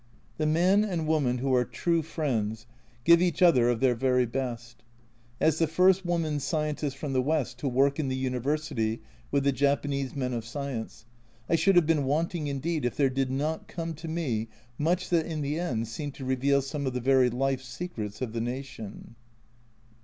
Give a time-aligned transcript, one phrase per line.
[0.37, 2.65] The man and woman who are true friends
[3.03, 4.77] give each other of their very best.
[5.39, 9.51] As the first woman scientist from the West to work in the University with the
[9.51, 11.05] Japanese men of science,
[11.47, 15.27] I should have been wanting indeed if there did not come to me much that
[15.27, 19.13] in the end seemed to reveal some of the very life secrets of the nation.